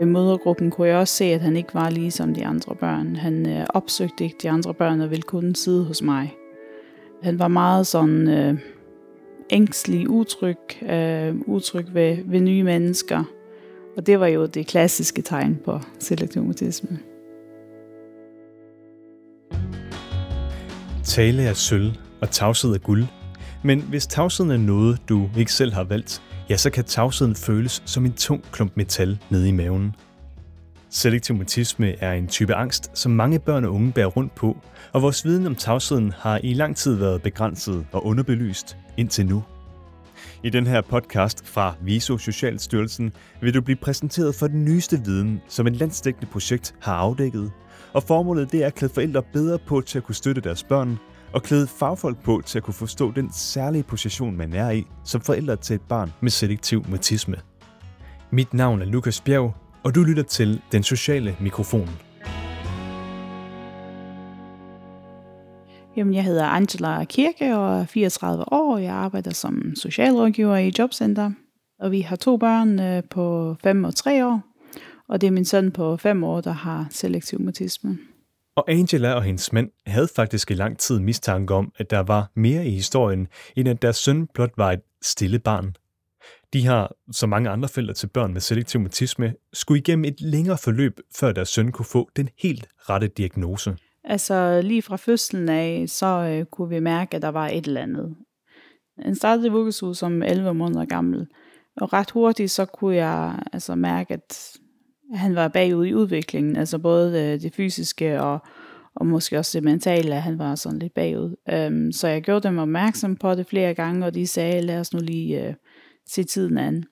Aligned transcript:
Øh, 0.00 0.06
I 0.06 0.10
mødergruppen 0.10 0.70
kunne 0.70 0.88
jeg 0.88 0.96
også 0.96 1.14
se, 1.14 1.24
at 1.24 1.40
han 1.40 1.56
ikke 1.56 1.74
var 1.74 1.90
ligesom 1.90 2.34
de 2.34 2.46
andre 2.46 2.74
børn. 2.74 3.16
Han 3.16 3.48
øh, 3.48 3.66
opsøgte 3.74 4.24
ikke 4.24 4.36
de 4.42 4.50
andre 4.50 4.74
børn 4.74 5.00
og 5.00 5.10
ville 5.10 5.22
kun 5.22 5.54
sidde 5.54 5.84
hos 5.84 6.02
mig. 6.02 6.34
Han 7.22 7.38
var 7.38 7.48
meget 7.48 7.86
sådan 7.86 8.28
øh, 8.28 8.58
ængstelig, 9.50 10.10
utryg, 10.10 10.82
øh, 10.90 11.34
utryg 11.46 11.86
ved, 11.94 12.16
ved 12.24 12.40
nye 12.40 12.62
mennesker. 12.62 13.24
Og 13.96 14.06
det 14.06 14.20
var 14.20 14.26
jo 14.26 14.46
det 14.46 14.66
klassiske 14.66 15.22
tegn 15.22 15.60
på 15.64 15.80
selektiv 15.98 16.44
mutisme. 16.44 16.98
Tale 21.04 21.42
er 21.42 21.52
sølv, 21.52 21.92
og 22.20 22.30
tavshed 22.30 22.74
er 22.74 22.78
guld. 22.78 23.04
Men 23.62 23.80
hvis 23.80 24.06
tavsheden 24.06 24.50
er 24.50 24.56
noget, 24.56 24.98
du 25.08 25.30
ikke 25.36 25.52
selv 25.52 25.72
har 25.72 25.84
valgt, 25.84 26.22
ja, 26.50 26.56
så 26.56 26.70
kan 26.70 26.84
tavsheden 26.84 27.34
føles 27.34 27.82
som 27.86 28.06
en 28.06 28.12
tung 28.12 28.44
klump 28.52 28.72
metal 28.76 29.18
nede 29.30 29.48
i 29.48 29.52
maven. 29.52 29.94
Selektiv 30.90 31.36
mutisme 31.36 32.02
er 32.02 32.12
en 32.12 32.26
type 32.26 32.54
angst, 32.54 32.98
som 32.98 33.12
mange 33.12 33.38
børn 33.38 33.64
og 33.64 33.74
unge 33.74 33.92
bærer 33.92 34.06
rundt 34.06 34.34
på, 34.34 34.56
og 34.92 35.02
vores 35.02 35.24
viden 35.24 35.46
om 35.46 35.54
tavsheden 35.54 36.12
har 36.18 36.40
i 36.42 36.54
lang 36.54 36.76
tid 36.76 36.94
været 36.94 37.22
begrænset 37.22 37.86
og 37.92 38.06
underbelyst 38.06 38.76
indtil 38.96 39.26
nu. 39.26 39.42
I 40.42 40.50
den 40.50 40.66
her 40.66 40.80
podcast 40.80 41.46
fra 41.46 41.74
Viso 41.82 42.18
Socialstyrelsen 42.18 43.12
vil 43.40 43.54
du 43.54 43.60
blive 43.60 43.76
præsenteret 43.76 44.34
for 44.34 44.46
den 44.46 44.64
nyeste 44.64 45.00
viden, 45.04 45.40
som 45.48 45.66
et 45.66 45.76
landsdækkende 45.76 46.30
projekt 46.32 46.74
har 46.80 46.94
afdækket. 46.94 47.52
Og 47.92 48.02
formålet 48.02 48.52
det 48.52 48.62
er 48.62 48.66
at 48.66 48.74
klæde 48.74 48.92
forældre 48.92 49.22
bedre 49.32 49.58
på 49.58 49.80
til 49.80 49.98
at 49.98 50.04
kunne 50.04 50.14
støtte 50.14 50.40
deres 50.40 50.64
børn, 50.64 50.98
og 51.32 51.42
klæde 51.42 51.66
fagfolk 51.66 52.22
på 52.22 52.42
til 52.46 52.58
at 52.58 52.62
kunne 52.64 52.74
forstå 52.74 53.12
den 53.12 53.32
særlige 53.32 53.82
position, 53.82 54.36
man 54.36 54.52
er 54.52 54.70
i 54.70 54.86
som 55.04 55.20
forældre 55.20 55.56
til 55.56 55.74
et 55.74 55.82
barn 55.88 56.12
med 56.20 56.30
selektiv 56.30 56.84
mutisme. 56.88 57.36
Mit 58.30 58.54
navn 58.54 58.82
er 58.82 58.86
Lukas 58.86 59.20
Bjerg, 59.20 59.54
og 59.84 59.94
du 59.94 60.02
lytter 60.02 60.22
til 60.22 60.62
Den 60.72 60.82
Sociale 60.82 61.36
Mikrofon. 61.40 61.88
Jamen, 65.96 66.14
jeg 66.14 66.24
hedder 66.24 66.46
Angela 66.46 67.04
Kirke 67.04 67.56
og 67.56 67.80
er 67.80 67.84
34 67.84 68.52
år. 68.52 68.78
Jeg 68.78 68.94
arbejder 68.94 69.30
som 69.30 69.72
socialrådgiver 69.76 70.56
i 70.56 70.72
Jobcenter. 70.78 71.30
Og 71.80 71.90
vi 71.90 72.00
har 72.00 72.16
to 72.16 72.36
børn 72.36 72.80
øh, 72.80 73.02
på 73.10 73.56
5 73.62 73.84
og 73.84 73.94
3 73.94 74.26
år. 74.26 74.40
Og 75.08 75.20
det 75.20 75.26
er 75.26 75.30
min 75.30 75.44
søn 75.44 75.70
på 75.70 75.96
5 75.96 76.24
år, 76.24 76.40
der 76.40 76.52
har 76.52 76.86
selektiv 76.90 77.40
mutisme. 77.40 77.98
Og 78.56 78.70
Angela 78.70 79.14
og 79.14 79.22
hendes 79.22 79.52
mand 79.52 79.70
havde 79.86 80.08
faktisk 80.16 80.50
i 80.50 80.54
lang 80.54 80.78
tid 80.78 80.98
mistanke 80.98 81.54
om, 81.54 81.72
at 81.78 81.90
der 81.90 82.00
var 82.00 82.30
mere 82.34 82.66
i 82.66 82.70
historien, 82.70 83.28
end 83.56 83.68
at 83.68 83.82
deres 83.82 83.96
søn 83.96 84.26
blot 84.26 84.52
var 84.56 84.72
et 84.72 84.80
stille 85.02 85.38
barn. 85.38 85.74
De 86.52 86.66
har, 86.66 86.92
som 87.12 87.28
mange 87.28 87.50
andre 87.50 87.68
fælder 87.68 87.94
til 87.94 88.06
børn 88.06 88.32
med 88.32 88.40
selektiv 88.40 88.80
mutisme, 88.80 89.34
skulle 89.52 89.78
igennem 89.78 90.04
et 90.04 90.20
længere 90.20 90.58
forløb, 90.58 91.00
før 91.14 91.32
deres 91.32 91.48
søn 91.48 91.72
kunne 91.72 91.86
få 91.86 92.10
den 92.16 92.28
helt 92.38 92.68
rette 92.78 93.08
diagnose. 93.08 93.76
Altså 94.04 94.60
lige 94.64 94.82
fra 94.82 94.96
fødslen 94.96 95.48
af, 95.48 95.84
så 95.88 96.06
øh, 96.06 96.44
kunne 96.44 96.68
vi 96.68 96.80
mærke, 96.80 97.16
at 97.16 97.22
der 97.22 97.28
var 97.28 97.48
et 97.48 97.66
eller 97.66 97.80
andet. 97.80 98.16
Han 99.02 99.14
startede 99.14 99.46
i 99.46 99.50
vuggestue 99.50 99.94
som 99.94 100.22
11 100.22 100.54
måneder 100.54 100.84
gammel, 100.84 101.26
og 101.76 101.92
ret 101.92 102.10
hurtigt 102.10 102.50
så 102.50 102.64
kunne 102.64 102.96
jeg 102.96 103.42
altså 103.52 103.74
mærke, 103.74 104.14
at 104.14 104.56
han 105.14 105.34
var 105.34 105.48
bagud 105.48 105.86
i 105.86 105.94
udviklingen, 105.94 106.56
altså 106.56 106.78
både 106.78 107.22
øh, 107.22 107.40
det 107.40 107.54
fysiske 107.54 108.20
og, 108.20 108.38
og 108.94 109.06
måske 109.06 109.38
også 109.38 109.58
det 109.58 109.64
mentale, 109.64 110.14
at 110.14 110.22
han 110.22 110.38
var 110.38 110.54
sådan 110.54 110.78
lidt 110.78 110.94
bagud. 110.94 111.36
Um, 111.68 111.92
så 111.92 112.08
jeg 112.08 112.22
gjorde 112.22 112.48
dem 112.48 112.58
opmærksom 112.58 113.16
på 113.16 113.34
det 113.34 113.46
flere 113.46 113.74
gange, 113.74 114.06
og 114.06 114.14
de 114.14 114.26
sagde, 114.26 114.60
lad 114.60 114.80
os 114.80 114.92
nu 114.92 115.00
lige 115.02 115.48
uh, 115.48 115.54
se 116.08 116.24
tiden 116.24 116.58
an. 116.58 116.84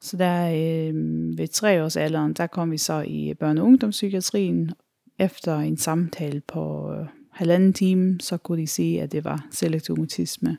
Så 0.00 0.16
der 0.16 0.46
øh, 0.46 0.94
ved 1.38 1.48
tre 1.48 1.84
års 1.84 1.96
alderen, 1.96 2.32
der 2.32 2.46
kom 2.46 2.70
vi 2.70 2.78
så 2.78 3.00
i 3.00 3.32
børne- 3.42 3.60
og 3.60 3.66
ungdomspsykiatrien. 3.66 4.70
Efter 5.18 5.58
en 5.58 5.76
samtale 5.76 6.40
på 6.48 6.92
øh, 6.92 7.06
halvanden 7.32 7.72
time, 7.72 8.20
så 8.20 8.36
kunne 8.36 8.62
de 8.62 8.66
sige, 8.66 9.02
at 9.02 9.12
det 9.12 9.24
var 9.24 9.46
selektiv 9.50 9.96
mutisme. 9.98 10.58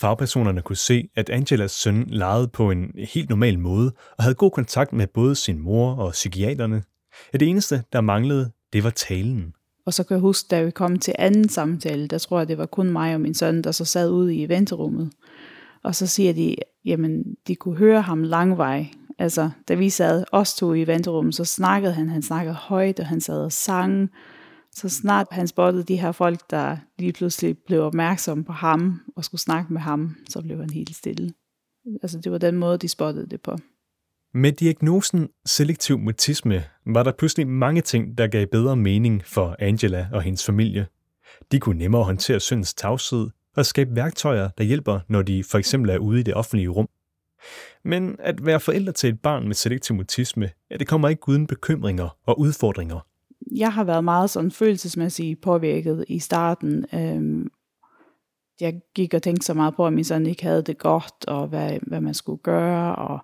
Fagpersonerne 0.00 0.62
kunne 0.62 0.76
se, 0.76 1.08
at 1.16 1.30
Angelas 1.30 1.70
søn 1.70 2.04
legede 2.08 2.48
på 2.48 2.70
en 2.70 2.90
helt 3.14 3.28
normal 3.28 3.58
måde 3.58 3.92
og 4.18 4.24
havde 4.24 4.34
god 4.34 4.50
kontakt 4.50 4.92
med 4.92 5.06
både 5.06 5.34
sin 5.34 5.58
mor 5.58 5.94
og 5.94 6.12
psykiaterne. 6.12 6.82
Det 7.32 7.42
eneste, 7.42 7.82
der 7.92 8.00
manglede, 8.00 8.50
det 8.72 8.84
var 8.84 8.90
talen. 8.90 9.52
Og 9.86 9.94
så 9.94 10.04
kan 10.04 10.14
jeg 10.14 10.20
huske, 10.20 10.46
da 10.50 10.62
vi 10.62 10.70
kom 10.70 10.98
til 10.98 11.14
anden 11.18 11.48
samtale, 11.48 12.06
der 12.06 12.18
tror 12.18 12.38
jeg, 12.38 12.48
det 12.48 12.58
var 12.58 12.66
kun 12.66 12.90
mig 12.90 13.14
og 13.14 13.20
min 13.20 13.34
søn, 13.34 13.62
der 13.62 13.72
så 13.72 13.84
sad 13.84 14.10
ude 14.10 14.36
i 14.36 14.48
venterummet. 14.48 15.12
Og 15.84 15.94
så 15.94 16.06
siger 16.06 16.32
de, 16.32 16.56
jamen, 16.84 17.24
de 17.46 17.54
kunne 17.54 17.76
høre 17.76 18.00
ham 18.02 18.22
langvej. 18.22 18.86
Altså, 19.18 19.50
da 19.68 19.74
vi 19.74 19.90
sad 19.90 20.24
os 20.32 20.54
to 20.54 20.74
i 20.74 20.86
venterummet, 20.86 21.34
så 21.34 21.44
snakkede 21.44 21.92
han, 21.92 22.10
han 22.10 22.22
snakkede 22.22 22.54
højt, 22.54 23.00
og 23.00 23.06
han 23.06 23.20
sad 23.20 23.44
og 23.44 23.52
sang. 23.52 24.10
Så 24.74 24.88
snart 24.88 25.26
han 25.30 25.48
spottede 25.48 25.84
de 25.84 25.96
her 25.96 26.12
folk, 26.12 26.50
der 26.50 26.76
lige 26.98 27.12
pludselig 27.12 27.58
blev 27.66 27.82
opmærksomme 27.82 28.44
på 28.44 28.52
ham 28.52 29.00
og 29.16 29.24
skulle 29.24 29.40
snakke 29.40 29.72
med 29.72 29.80
ham, 29.80 30.16
så 30.28 30.42
blev 30.42 30.58
han 30.58 30.70
helt 30.70 30.96
stille. 30.96 31.32
Altså, 32.02 32.18
det 32.18 32.32
var 32.32 32.38
den 32.38 32.56
måde, 32.56 32.78
de 32.78 32.88
spottede 32.88 33.26
det 33.26 33.40
på. 33.40 33.56
Med 34.34 34.52
diagnosen 34.52 35.28
selektiv 35.46 35.98
mutisme 35.98 36.64
var 36.86 37.02
der 37.02 37.12
pludselig 37.12 37.48
mange 37.48 37.80
ting, 37.80 38.18
der 38.18 38.26
gav 38.26 38.46
bedre 38.46 38.76
mening 38.76 39.22
for 39.26 39.56
Angela 39.58 40.08
og 40.12 40.22
hendes 40.22 40.46
familie. 40.46 40.86
De 41.52 41.60
kunne 41.60 41.78
nemmere 41.78 42.04
håndtere 42.04 42.40
søndens 42.40 42.74
tavshed 42.74 43.30
og 43.56 43.66
skabe 43.66 43.96
værktøjer, 43.96 44.48
der 44.58 44.64
hjælper, 44.64 45.00
når 45.08 45.22
de 45.22 45.44
for 45.44 45.58
eksempel 45.58 45.90
er 45.90 45.98
ude 45.98 46.20
i 46.20 46.22
det 46.22 46.34
offentlige 46.34 46.68
rum. 46.68 46.88
Men 47.84 48.16
at 48.18 48.46
være 48.46 48.60
forældre 48.60 48.92
til 48.92 49.08
et 49.08 49.20
barn 49.20 49.46
med 49.46 49.54
selektiv 49.54 49.96
mutisme, 49.96 50.50
ja, 50.70 50.76
det 50.76 50.86
kommer 50.86 51.08
ikke 51.08 51.28
uden 51.28 51.46
bekymringer 51.46 52.16
og 52.26 52.40
udfordringer. 52.40 53.06
Jeg 53.56 53.72
har 53.72 53.84
været 53.84 54.04
meget 54.04 54.30
sådan 54.30 54.50
følelsesmæssigt 54.50 55.40
påvirket 55.40 56.04
i 56.08 56.18
starten. 56.18 56.84
Øhm, 56.94 57.50
jeg 58.60 58.80
gik 58.94 59.14
og 59.14 59.22
tænkte 59.22 59.46
så 59.46 59.54
meget 59.54 59.74
på, 59.74 59.86
at 59.86 59.92
min 59.92 60.04
sådan 60.04 60.26
ikke 60.26 60.42
havde 60.42 60.62
det 60.62 60.78
godt, 60.78 61.24
og 61.28 61.48
hvad, 61.48 61.78
hvad 61.82 62.00
man 62.00 62.14
skulle 62.14 62.42
gøre, 62.42 62.96
og 62.96 63.18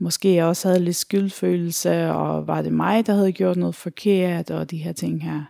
måske 0.00 0.44
også 0.44 0.68
havde 0.68 0.84
lidt 0.84 0.96
skyldfølelse, 0.96 2.10
og 2.10 2.46
var 2.46 2.62
det 2.62 2.72
mig, 2.72 3.06
der 3.06 3.12
havde 3.12 3.32
gjort 3.32 3.56
noget 3.56 3.74
forkert, 3.74 4.50
og 4.50 4.70
de 4.70 4.76
her 4.76 4.92
ting 4.92 5.22
her. 5.22 5.42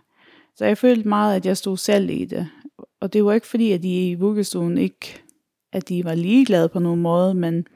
Så 0.55 0.65
jeg 0.65 0.77
følte 0.77 1.09
meget, 1.09 1.35
at 1.35 1.45
jeg 1.45 1.57
stod 1.57 1.77
selv 1.77 2.09
i 2.09 2.25
det. 2.25 2.49
Og 3.01 3.13
det 3.13 3.25
var 3.25 3.33
ikke 3.33 3.47
fordi, 3.47 3.71
at 3.71 3.83
de 3.83 4.09
i 4.09 4.15
vuggestuen 4.15 4.77
ikke, 4.77 5.21
at 5.71 5.89
de 5.89 6.05
var 6.05 6.15
ligeglade 6.15 6.69
på 6.69 6.79
nogen 6.79 7.01
måde, 7.01 7.33
men, 7.33 7.67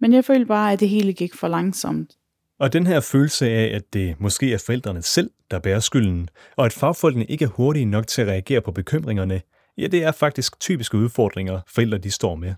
men 0.00 0.12
jeg 0.12 0.24
følte 0.24 0.46
bare, 0.46 0.72
at 0.72 0.80
det 0.80 0.88
hele 0.88 1.12
gik 1.12 1.34
for 1.34 1.48
langsomt. 1.48 2.16
Og 2.60 2.72
den 2.72 2.86
her 2.86 3.00
følelse 3.00 3.50
af, 3.50 3.74
at 3.74 3.82
det 3.92 4.20
måske 4.20 4.52
er 4.52 4.62
forældrene 4.66 5.02
selv, 5.02 5.30
der 5.50 5.58
bærer 5.58 5.80
skylden, 5.80 6.28
og 6.56 6.66
at 6.66 6.72
fagfolkene 6.72 7.24
ikke 7.24 7.44
er 7.44 7.48
hurtige 7.48 7.84
nok 7.84 8.06
til 8.06 8.22
at 8.22 8.28
reagere 8.28 8.60
på 8.60 8.72
bekymringerne, 8.72 9.40
ja, 9.78 9.86
det 9.86 10.04
er 10.04 10.12
faktisk 10.12 10.60
typiske 10.60 10.96
udfordringer, 10.98 11.60
forældre 11.68 11.98
de 11.98 12.10
står 12.10 12.34
med. 12.34 12.54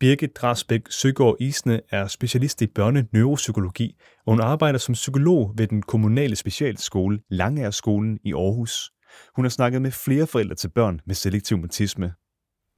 Birgit 0.00 0.36
Drasbæk 0.36 0.82
Søgaard 0.90 1.36
Isne 1.40 1.80
er 1.90 2.06
specialist 2.06 2.62
i 2.62 2.66
børne-neuropsykologi, 2.66 3.96
og 4.26 4.32
hun 4.32 4.40
arbejder 4.40 4.78
som 4.78 4.92
psykolog 4.92 5.54
ved 5.56 5.66
den 5.66 5.82
kommunale 5.82 6.36
specialskole 6.36 7.18
Langærskolen 7.30 8.18
i 8.24 8.32
Aarhus. 8.32 8.90
Hun 9.36 9.44
har 9.44 9.50
snakket 9.50 9.82
med 9.82 9.90
flere 9.90 10.26
forældre 10.26 10.54
til 10.54 10.68
børn 10.68 11.00
med 11.06 11.14
selektiv 11.14 11.58
mutisme. 11.58 12.12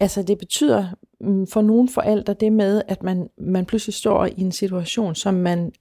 Altså 0.00 0.22
det 0.22 0.38
betyder 0.38 0.86
mm, 1.20 1.47
for 1.47 1.62
nogle 1.62 1.88
forældre 1.88 2.34
det 2.34 2.53
med, 2.53 2.82
at 2.88 3.03
man, 3.03 3.28
man 3.38 3.66
pludselig 3.66 3.94
står 3.94 4.26
i 4.26 4.34
en 4.41 4.53
situation, 4.53 5.14
som 5.14 5.34
man 5.34 5.72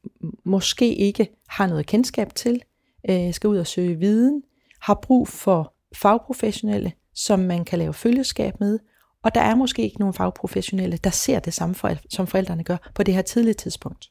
måske 0.46 0.96
ikke 0.96 1.30
har 1.50 1.68
noget 1.68 1.86
kendskab 1.86 2.36
til, 2.36 2.62
øh, 3.10 3.34
skal 3.34 3.48
ud 3.48 3.58
og 3.58 3.68
søge 3.68 3.96
viden, 3.96 4.44
har 4.82 4.94
brug 4.94 5.28
for 5.28 5.74
fagprofessionelle, 5.96 6.92
som 7.16 7.40
man 7.40 7.66
kan 7.66 7.80
lave 7.80 7.94
følgeskab 7.94 8.60
med, 8.60 8.80
og 9.24 9.36
der 9.36 9.42
er 9.42 9.56
måske 9.56 9.82
ikke 9.82 10.00
nogen 10.00 10.14
fagprofessionelle, 10.14 10.98
der 10.98 11.10
ser 11.10 11.40
det 11.40 11.54
samme, 11.54 11.76
for, 11.76 11.92
som 12.10 12.28
forældrene 12.28 12.64
gør 12.64 12.92
på 12.96 13.04
det 13.04 13.14
her 13.14 13.22
tidlige 13.22 13.54
tidspunkt. 13.54 14.10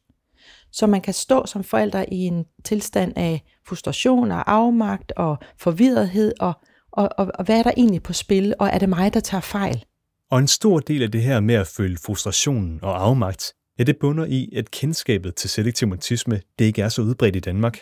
Så 0.73 0.87
man 0.87 1.01
kan 1.01 1.15
stå 1.15 1.47
som 1.47 1.65
forældre 1.65 2.13
i 2.15 2.17
en 2.17 2.45
tilstand 2.65 3.13
af 3.17 3.45
frustration 3.67 4.31
og 4.31 4.53
afmagt 4.53 5.13
og 5.13 5.39
forvirrethed, 5.59 6.33
og, 6.41 6.53
og, 6.93 7.09
og, 7.19 7.31
og 7.35 7.45
hvad 7.45 7.59
er 7.59 7.63
der 7.63 7.73
egentlig 7.77 8.03
på 8.03 8.13
spil, 8.13 8.55
og 8.59 8.69
er 8.69 8.79
det 8.79 8.89
mig, 8.89 9.15
der 9.15 9.21
tager 9.21 9.41
fejl? 9.41 9.85
Og 10.31 10.39
en 10.39 10.49
stor 10.49 10.79
del 10.79 11.03
af 11.03 11.11
det 11.11 11.23
her 11.23 11.41
med 11.41 11.55
at 11.55 11.67
føle 11.67 11.97
frustrationen 12.07 12.79
og 12.83 13.05
afmagt, 13.05 13.55
ja, 13.79 13.85
det 13.85 13.97
bunder 13.99 14.25
i, 14.25 14.53
at 14.57 14.71
kendskabet 14.71 15.35
til 15.35 15.51
selektiv 15.51 15.89
mutisme, 15.89 16.41
det 16.59 16.65
ikke 16.65 16.83
er 16.83 16.89
så 16.89 17.03
udbredt 17.03 17.37
i 17.37 17.41
Danmark. 17.41 17.79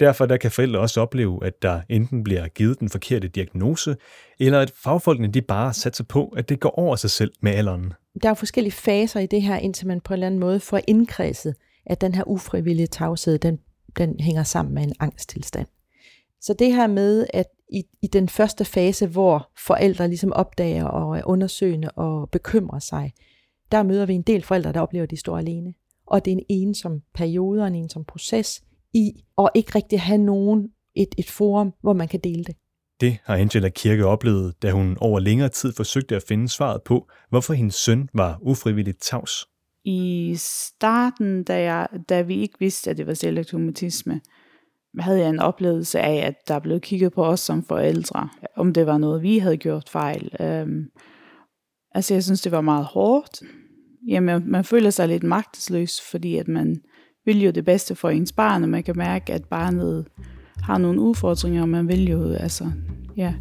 Derfor 0.00 0.26
der 0.26 0.36
kan 0.36 0.50
forældre 0.50 0.80
også 0.80 1.00
opleve, 1.00 1.46
at 1.46 1.62
der 1.62 1.80
enten 1.88 2.24
bliver 2.24 2.48
givet 2.48 2.80
den 2.80 2.88
forkerte 2.88 3.28
diagnose, 3.28 3.96
eller 4.38 4.60
at 4.60 4.72
fagfolkene 4.76 5.28
de 5.28 5.42
bare 5.42 5.72
satser 5.72 6.04
på, 6.04 6.28
at 6.28 6.48
det 6.48 6.60
går 6.60 6.78
over 6.78 6.96
sig 6.96 7.10
selv 7.10 7.32
med 7.40 7.52
alderen. 7.52 7.92
Der 8.22 8.30
er 8.30 8.34
forskellige 8.34 8.72
faser 8.72 9.20
i 9.20 9.26
det 9.26 9.42
her, 9.42 9.56
indtil 9.56 9.86
man 9.86 10.00
på 10.00 10.12
en 10.12 10.14
eller 10.14 10.26
anden 10.26 10.40
måde 10.40 10.60
får 10.60 10.80
indkredset, 10.88 11.54
at 11.86 12.00
den 12.00 12.14
her 12.14 12.28
ufrivillige 12.28 12.86
tavshed, 12.86 13.38
den, 13.38 13.58
den 13.98 14.20
hænger 14.20 14.42
sammen 14.42 14.74
med 14.74 14.82
en 14.82 14.92
angsttilstand. 15.00 15.66
Så 16.40 16.54
det 16.58 16.74
her 16.74 16.86
med, 16.86 17.26
at 17.34 17.46
i, 17.72 17.84
i 18.02 18.06
den 18.06 18.28
første 18.28 18.64
fase, 18.64 19.06
hvor 19.06 19.50
forældre 19.58 20.08
ligesom 20.08 20.32
opdager 20.32 20.84
og 20.84 21.18
er 21.18 21.22
undersøgende 21.24 21.90
og 21.90 22.30
bekymrer 22.30 22.78
sig, 22.78 23.12
der 23.72 23.82
møder 23.82 24.06
vi 24.06 24.14
en 24.14 24.22
del 24.22 24.42
forældre, 24.42 24.72
der 24.72 24.80
oplever, 24.80 25.02
at 25.02 25.10
de 25.10 25.16
står 25.16 25.38
alene 25.38 25.74
og 26.12 26.24
det 26.24 26.30
er 26.30 26.36
en 26.36 26.44
ensom 26.48 27.02
periode 27.14 27.62
og 27.62 27.66
en 27.66 27.74
ensom 27.74 28.04
proces 28.04 28.62
i, 28.94 29.12
og 29.36 29.50
ikke 29.54 29.72
rigtig 29.74 30.00
have 30.00 30.18
nogen 30.18 30.68
et, 30.94 31.14
et 31.18 31.30
forum, 31.30 31.74
hvor 31.82 31.92
man 31.92 32.08
kan 32.08 32.20
dele 32.20 32.44
det. 32.44 32.56
Det 33.00 33.18
har 33.24 33.36
Angela 33.36 33.68
Kirke 33.68 34.06
oplevet, 34.06 34.62
da 34.62 34.70
hun 34.70 34.96
over 35.00 35.20
længere 35.20 35.48
tid 35.48 35.72
forsøgte 35.72 36.16
at 36.16 36.22
finde 36.28 36.48
svaret 36.48 36.82
på, 36.82 37.08
hvorfor 37.28 37.54
hendes 37.54 37.74
søn 37.74 38.08
var 38.14 38.38
ufrivilligt 38.42 39.02
tavs. 39.02 39.46
I 39.84 40.34
starten, 40.38 41.44
da, 41.44 41.62
jeg, 41.62 41.88
da 42.08 42.22
vi 42.22 42.40
ikke 42.40 42.58
vidste, 42.58 42.90
at 42.90 42.96
det 42.96 43.06
var 43.06 43.14
selektomatisme, 43.14 44.20
havde 44.98 45.20
jeg 45.20 45.28
en 45.28 45.38
oplevelse 45.38 46.00
af, 46.00 46.26
at 46.26 46.34
der 46.48 46.58
blev 46.58 46.80
kigget 46.80 47.12
på 47.12 47.24
os 47.24 47.40
som 47.40 47.64
forældre, 47.64 48.28
om 48.56 48.72
det 48.72 48.86
var 48.86 48.98
noget, 48.98 49.22
vi 49.22 49.38
havde 49.38 49.56
gjort 49.56 49.88
fejl. 49.88 50.30
Øhm, 50.40 50.90
altså, 51.94 52.14
jeg 52.14 52.24
synes, 52.24 52.40
det 52.40 52.52
var 52.52 52.60
meget 52.60 52.84
hårdt. 52.84 53.42
Jamen, 54.08 54.50
man 54.50 54.64
føler 54.64 54.90
sig 54.90 55.08
lidt 55.08 55.22
magtesløs, 55.22 56.00
fordi 56.10 56.36
at 56.36 56.48
man 56.48 56.82
vil 57.24 57.42
jo 57.42 57.50
det 57.50 57.64
bedste 57.64 57.94
for 57.94 58.10
ens 58.10 58.32
barn, 58.32 58.62
og 58.62 58.68
man 58.68 58.82
kan 58.82 58.96
mærke, 58.96 59.32
at 59.32 59.44
barnet 59.44 60.06
har 60.62 60.78
nogle 60.78 61.00
udfordringer, 61.00 61.62
og 61.62 61.68
man 61.68 61.88
vil 61.88 62.10
jo, 62.10 62.32
altså, 62.32 62.72
ja. 63.16 63.34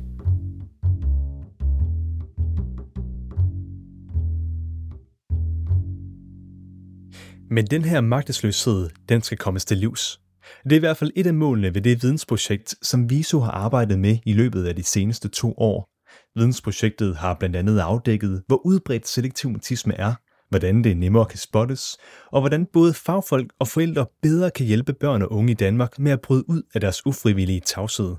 Men 7.49 7.65
den 7.65 7.81
her 7.81 8.01
magtesløshed, 8.01 8.89
den 9.09 9.21
skal 9.21 9.37
kommes 9.37 9.65
til 9.65 9.77
livs. 9.77 10.21
Det 10.63 10.71
er 10.71 10.75
i 10.75 10.79
hvert 10.79 10.97
fald 10.97 11.11
et 11.15 11.27
af 11.27 11.33
målene 11.33 11.75
ved 11.75 11.81
det 11.81 12.03
vidensprojekt, 12.03 12.75
som 12.81 13.09
VISO 13.09 13.39
har 13.39 13.51
arbejdet 13.51 13.99
med 13.99 14.17
i 14.25 14.33
løbet 14.33 14.65
af 14.65 14.75
de 14.75 14.83
seneste 14.83 15.29
to 15.29 15.53
år. 15.57 15.89
Vidensprojektet 16.35 17.15
har 17.15 17.33
blandt 17.33 17.55
andet 17.55 17.79
afdækket, 17.79 18.43
hvor 18.47 18.65
udbredt 18.65 19.07
selektiv 19.07 19.49
mutisme 19.49 19.93
er, 19.97 20.13
hvordan 20.49 20.83
det 20.83 20.97
nemmere 20.97 21.25
kan 21.25 21.39
spottes, 21.39 21.97
og 22.31 22.41
hvordan 22.41 22.65
både 22.73 22.93
fagfolk 22.93 23.53
og 23.59 23.67
forældre 23.67 24.05
bedre 24.21 24.51
kan 24.51 24.65
hjælpe 24.65 24.93
børn 24.93 25.21
og 25.21 25.31
unge 25.31 25.51
i 25.51 25.55
Danmark 25.55 25.99
med 25.99 26.11
at 26.11 26.21
bryde 26.21 26.49
ud 26.49 26.61
af 26.73 26.81
deres 26.81 27.05
ufrivillige 27.05 27.59
tavshed. 27.59 28.15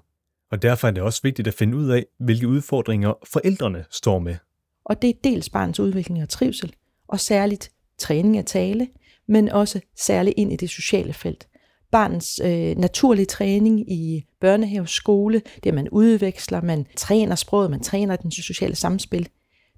Og 0.51 0.63
derfor 0.63 0.89
er 0.89 0.93
det 0.93 1.03
også 1.03 1.21
vigtigt 1.23 1.49
at 1.49 1.55
finde 1.55 1.77
ud 1.77 1.89
af, 1.89 2.07
hvilke 2.21 2.49
udfordringer 2.49 3.13
forældrene 3.33 3.85
står 3.91 4.19
med. 4.19 4.37
Og 4.85 5.03
det 5.03 5.11
er 5.11 5.15
dels 5.25 5.51
barnets 5.51 5.81
udvikling 5.81 6.23
og 6.23 6.29
trivsel, 6.29 6.73
og 7.09 7.21
særligt 7.21 7.71
træning 7.99 8.37
af 8.39 8.45
tale, 8.45 8.89
men 9.29 9.49
også 9.49 9.81
særligt 9.97 10.35
ind 10.39 10.53
i 10.53 10.57
det 10.57 10.71
sociale 10.71 11.13
felt. 11.13 11.49
Barnets 11.93 12.41
øh, 12.45 12.79
naturlige 12.79 13.27
træning 13.27 13.93
i 13.93 14.25
børnehave, 14.41 14.87
skole, 14.87 15.43
det 15.65 15.71
at 15.71 15.75
man 15.75 15.89
udveksler, 15.89 16.61
man 16.61 16.87
træner 16.97 17.35
sproget, 17.35 17.71
man 17.71 17.81
træner 17.81 18.17
den 18.17 18.31
sociale 18.31 18.77
samspil, 18.77 19.29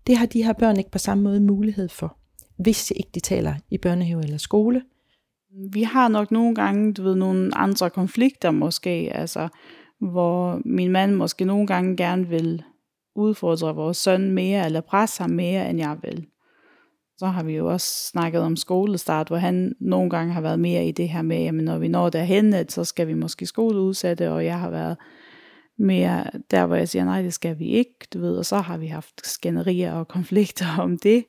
det 0.07 0.17
har 0.17 0.27
de 0.27 0.45
her 0.45 0.53
børn 0.53 0.77
ikke 0.77 0.91
på 0.91 0.99
samme 0.99 1.25
måde 1.25 1.41
mulighed 1.41 1.89
for 1.89 2.17
hvis 2.57 2.91
ikke 2.91 3.11
de 3.15 3.21
taler 3.21 3.55
i 3.71 3.79
børnehave 3.79 4.23
eller 4.23 4.39
skole. 4.39 4.83
Vi 5.73 5.83
har 5.83 6.09
nok 6.09 6.31
nogle 6.31 6.55
gange, 6.55 6.93
du 6.93 7.03
ved, 7.03 7.15
nogle 7.15 7.55
andre 7.55 7.91
konflikter 7.91 8.51
måske, 8.51 9.11
altså, 9.15 9.49
hvor 10.01 10.61
min 10.65 10.91
mand 10.91 11.15
måske 11.15 11.45
nogle 11.45 11.67
gange 11.67 11.97
gerne 11.97 12.29
vil 12.29 12.63
udfordre 13.15 13.75
vores 13.75 13.97
søn 13.97 14.31
mere, 14.31 14.67
eller 14.67 14.81
presse 14.81 15.23
ham 15.23 15.31
mere, 15.31 15.71
end 15.71 15.79
jeg 15.79 15.97
vil. 16.03 16.27
Så 17.19 17.27
har 17.27 17.43
vi 17.43 17.53
jo 17.53 17.73
også 17.73 18.09
snakket 18.11 18.41
om 18.41 18.57
skolestart, 18.57 19.29
hvor 19.29 19.37
han 19.37 19.73
nogle 19.81 20.11
gange 20.11 20.33
har 20.33 20.41
været 20.41 20.61
mere 20.61 20.87
i 20.87 20.93
det 20.93 21.09
her 21.09 21.23
med, 21.23 21.43
jamen 21.43 21.65
når 21.65 21.79
vi 21.79 21.89
når 21.89 22.09
derhen, 22.09 22.69
så 22.69 22.85
skal 22.85 23.09
vi 23.09 23.15
måske 23.15 23.47
skoleudsætte, 23.47 24.33
og 24.33 24.45
jeg 24.45 24.59
har 24.59 24.71
været 24.71 24.97
mere 25.79 26.25
der, 26.51 26.67
hvor 26.67 26.77
jeg 26.77 26.89
siger, 26.89 27.05
nej, 27.05 27.23
det 27.23 27.33
skal 27.33 27.59
vi 27.59 27.69
ikke, 27.69 27.95
du 28.15 28.21
ved, 28.21 28.37
og 28.37 28.47
så 28.47 28.57
har 28.57 28.77
vi 28.77 28.87
haft 28.87 29.27
skænderier 29.27 29.93
og 29.93 30.09
konflikter 30.09 30.67
om 30.79 30.99
det. 30.99 31.25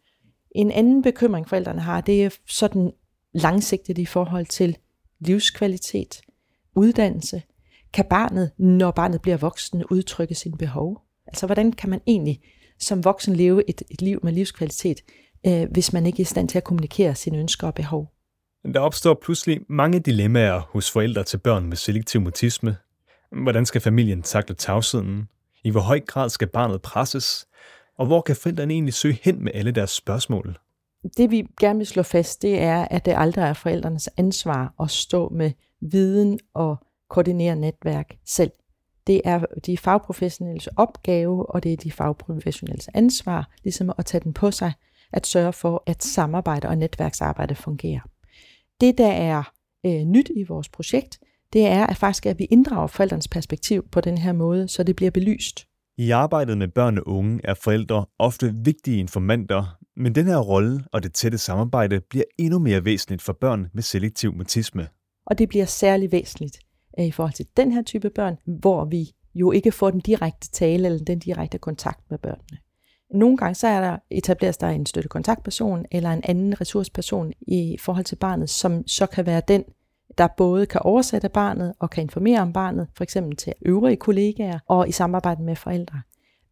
En 0.55 0.71
anden 0.71 1.01
bekymring 1.01 1.49
forældrene 1.49 1.81
har, 1.81 2.01
det 2.01 2.25
er 2.25 2.29
sådan 2.47 2.91
langsigtet 3.33 3.97
i 3.97 4.05
forhold 4.05 4.45
til 4.45 4.77
livskvalitet, 5.19 6.21
uddannelse. 6.75 7.41
Kan 7.93 8.05
barnet, 8.09 8.51
når 8.57 8.91
barnet 8.91 9.21
bliver 9.21 9.37
voksen, 9.37 9.83
udtrykke 9.91 10.35
sine 10.35 10.57
behov? 10.57 11.01
Altså 11.27 11.45
hvordan 11.45 11.71
kan 11.71 11.89
man 11.89 12.01
egentlig 12.07 12.41
som 12.79 13.03
voksen 13.03 13.35
leve 13.35 13.69
et, 13.69 13.81
et 13.91 14.01
liv 14.01 14.19
med 14.23 14.33
livskvalitet, 14.33 15.01
øh, 15.47 15.71
hvis 15.71 15.93
man 15.93 16.05
ikke 16.05 16.17
er 16.17 16.21
i 16.21 16.23
stand 16.23 16.49
til 16.49 16.57
at 16.57 16.63
kommunikere 16.63 17.15
sine 17.15 17.37
ønsker 17.37 17.67
og 17.67 17.73
behov? 17.73 18.11
Der 18.73 18.79
opstår 18.79 19.13
pludselig 19.13 19.61
mange 19.69 19.99
dilemmaer 19.99 20.59
hos 20.59 20.91
forældre 20.91 21.23
til 21.23 21.37
børn 21.37 21.65
med 21.65 21.77
selektiv 21.77 22.21
mutisme. 22.21 22.77
Hvordan 23.31 23.65
skal 23.65 23.81
familien 23.81 24.21
takle 24.21 24.55
tavsheden? 24.55 25.27
I 25.63 25.69
hvor 25.69 25.81
høj 25.81 25.99
grad 25.99 26.29
skal 26.29 26.47
barnet 26.47 26.81
presses? 26.81 27.47
Og 27.97 28.05
hvor 28.05 28.21
kan 28.21 28.35
forældrene 28.35 28.73
egentlig 28.73 28.93
søge 28.93 29.19
hen 29.23 29.43
med 29.43 29.51
alle 29.55 29.71
deres 29.71 29.89
spørgsmål? 29.89 30.57
Det 31.17 31.31
vi 31.31 31.47
gerne 31.59 31.77
vil 31.79 31.87
slå 31.87 32.03
fast, 32.03 32.41
det 32.41 32.61
er, 32.61 32.87
at 32.91 33.05
det 33.05 33.13
aldrig 33.17 33.43
er 33.43 33.53
forældrenes 33.53 34.09
ansvar 34.17 34.73
at 34.79 34.91
stå 34.91 35.29
med 35.29 35.51
viden 35.81 36.39
og 36.53 36.77
koordinere 37.09 37.55
netværk 37.55 38.17
selv. 38.25 38.51
Det 39.07 39.21
er 39.25 39.45
de 39.65 39.77
fagprofessionelles 39.77 40.67
opgave, 40.67 41.45
og 41.45 41.63
det 41.63 41.73
er 41.73 41.77
de 41.77 41.91
fagprofessionelles 41.91 42.89
ansvar, 42.93 43.49
ligesom 43.63 43.91
at 43.97 44.05
tage 44.05 44.23
den 44.23 44.33
på 44.33 44.51
sig, 44.51 44.73
at 45.15 45.27
sørge 45.27 45.53
for, 45.53 45.83
at 45.85 46.03
samarbejde 46.03 46.67
og 46.67 46.77
netværksarbejde 46.77 47.55
fungerer. 47.55 48.01
Det, 48.81 48.97
der 48.97 49.11
er 49.11 49.43
øh, 49.85 50.01
nyt 50.01 50.31
i 50.35 50.43
vores 50.43 50.69
projekt, 50.69 51.19
det 51.53 51.65
er 51.65 51.85
at 51.85 51.97
faktisk, 51.97 52.25
at 52.25 52.39
vi 52.39 52.45
inddrager 52.45 52.87
forældrenes 52.87 53.27
perspektiv 53.27 53.89
på 53.91 54.01
den 54.01 54.17
her 54.17 54.33
måde, 54.33 54.67
så 54.67 54.83
det 54.83 54.95
bliver 54.95 55.11
belyst. 55.11 55.67
I 55.97 56.11
arbejdet 56.11 56.57
med 56.57 56.67
børn 56.67 56.97
og 56.97 57.07
unge 57.07 57.39
er 57.43 57.53
forældre 57.53 58.05
ofte 58.19 58.53
vigtige 58.55 58.99
informanter, 58.99 59.77
men 59.95 60.15
den 60.15 60.25
her 60.27 60.37
rolle 60.37 60.83
og 60.91 61.03
det 61.03 61.13
tætte 61.13 61.37
samarbejde 61.37 62.01
bliver 62.09 62.23
endnu 62.37 62.59
mere 62.59 62.85
væsentligt 62.85 63.21
for 63.21 63.33
børn 63.33 63.67
med 63.73 63.83
selektiv 63.83 64.33
mutisme. 64.33 64.87
Og 65.25 65.37
det 65.37 65.49
bliver 65.49 65.65
særlig 65.65 66.11
væsentligt 66.11 66.59
øh, 66.99 67.05
i 67.05 67.11
forhold 67.11 67.33
til 67.33 67.45
den 67.57 67.71
her 67.71 67.81
type 67.81 68.09
børn, 68.09 68.37
hvor 68.45 68.85
vi 68.85 69.11
jo 69.35 69.51
ikke 69.51 69.71
får 69.71 69.91
den 69.91 69.99
direkte 69.99 70.49
tale 70.49 70.85
eller 70.85 71.03
den 71.05 71.19
direkte 71.19 71.57
kontakt 71.57 71.99
med 72.09 72.17
børnene. 72.17 72.57
Nogle 73.15 73.37
gange 73.37 73.55
så 73.55 73.67
er 73.67 73.81
der 73.81 73.97
etableres 74.11 74.57
der 74.57 74.67
en 74.67 74.85
støttekontaktperson 74.85 75.85
eller 75.91 76.11
en 76.11 76.21
anden 76.23 76.61
ressourceperson 76.61 77.33
i 77.41 77.77
forhold 77.79 78.05
til 78.05 78.15
barnet, 78.15 78.49
som 78.49 78.87
så 78.87 79.05
kan 79.05 79.25
være 79.25 79.41
den, 79.47 79.63
der 80.17 80.27
både 80.37 80.65
kan 80.65 80.81
oversætte 80.83 81.29
barnet 81.29 81.73
og 81.79 81.89
kan 81.89 82.01
informere 82.01 82.41
om 82.41 82.53
barnet, 82.53 82.87
for 82.97 83.03
eksempel 83.03 83.37
til 83.37 83.53
øvrige 83.65 83.97
kollegaer 83.97 84.59
og 84.67 84.89
i 84.89 84.91
samarbejde 84.91 85.43
med 85.43 85.55
forældre. 85.55 86.01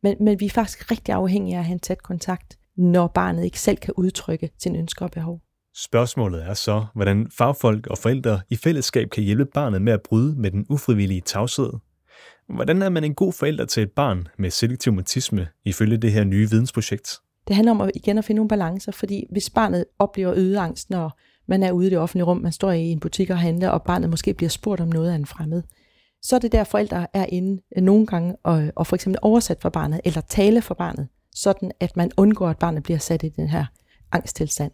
Men, 0.03 0.15
men 0.19 0.39
vi 0.39 0.45
er 0.45 0.49
faktisk 0.49 0.91
rigtig 0.91 1.13
afhængige 1.13 1.55
af 1.55 1.59
at 1.59 1.65
have 1.65 1.73
en 1.73 1.79
tæt 1.79 2.03
kontakt, 2.03 2.57
når 2.77 3.07
barnet 3.07 3.45
ikke 3.45 3.59
selv 3.59 3.77
kan 3.77 3.93
udtrykke 3.97 4.49
sine 4.57 4.77
ønsker 4.77 5.05
og 5.05 5.11
behov. 5.11 5.39
Spørgsmålet 5.75 6.43
er 6.43 6.53
så, 6.53 6.85
hvordan 6.95 7.27
fagfolk 7.37 7.87
og 7.87 7.97
forældre 7.97 8.41
i 8.49 8.55
fællesskab 8.55 9.09
kan 9.09 9.23
hjælpe 9.23 9.45
barnet 9.45 9.81
med 9.81 9.93
at 9.93 10.01
bryde 10.01 10.35
med 10.35 10.51
den 10.51 10.65
ufrivillige 10.69 11.21
tavshed. 11.21 11.73
Hvordan 12.47 12.81
er 12.81 12.89
man 12.89 13.03
en 13.03 13.15
god 13.15 13.33
forælder 13.33 13.65
til 13.65 13.83
et 13.83 13.91
barn 13.91 14.27
med 14.37 14.49
selektiv 14.49 14.93
mutisme 14.93 15.47
ifølge 15.65 15.97
det 15.97 16.11
her 16.11 16.23
nye 16.23 16.49
vidensprojekt? 16.49 17.19
Det 17.47 17.55
handler 17.55 17.71
om 17.71 17.81
at 17.81 17.91
igen 17.95 18.17
at 18.17 18.25
finde 18.25 18.37
nogle 18.37 18.49
balancer, 18.49 18.91
fordi 18.91 19.27
hvis 19.31 19.49
barnet 19.49 19.85
oplever 19.99 20.33
øget 20.35 20.57
angst, 20.57 20.89
når 20.89 21.19
man 21.47 21.63
er 21.63 21.71
ude 21.71 21.87
i 21.87 21.89
det 21.89 21.97
offentlige 21.97 22.25
rum, 22.25 22.37
man 22.37 22.51
står 22.51 22.71
i 22.71 22.81
en 22.81 22.99
butik 22.99 23.29
og 23.29 23.37
handler, 23.37 23.69
og 23.69 23.83
barnet 23.83 24.09
måske 24.09 24.33
bliver 24.33 24.49
spurgt 24.49 24.81
om 24.81 24.87
noget 24.87 25.11
af 25.11 25.15
en 25.15 25.25
fremmed, 25.25 25.63
så 26.21 26.35
er 26.35 26.39
det 26.39 26.51
der, 26.51 26.63
forældre 26.63 27.07
er 27.13 27.25
inde 27.29 27.61
øh, 27.77 27.83
nogle 27.83 28.05
gange 28.05 28.35
og, 28.43 28.71
og 28.75 28.87
for 28.87 28.95
eksempel 28.95 29.19
oversat 29.21 29.61
for 29.61 29.69
barnet, 29.69 30.01
eller 30.03 30.21
tale 30.21 30.61
for 30.61 30.73
barnet, 30.73 31.07
sådan 31.35 31.71
at 31.79 31.97
man 31.97 32.11
undgår, 32.17 32.49
at 32.49 32.57
barnet 32.57 32.83
bliver 32.83 32.99
sat 32.99 33.23
i 33.23 33.29
den 33.29 33.47
her 33.47 33.65
angsttilstand. 34.11 34.71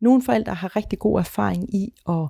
Nogle 0.00 0.22
forældre 0.22 0.54
har 0.54 0.76
rigtig 0.76 0.98
god 0.98 1.18
erfaring 1.18 1.74
i 1.74 1.92
at, 2.08 2.28